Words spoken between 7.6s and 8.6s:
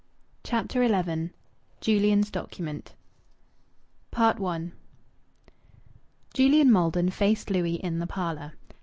in the parlour.